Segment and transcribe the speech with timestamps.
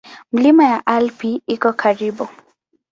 [0.31, 2.25] Milima ya Alpi iko karibu.